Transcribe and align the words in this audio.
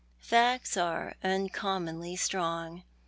Facts 0.17 0.77
are 0.77 1.13
uncommonly 1.23 2.15
strong. 2.15 2.81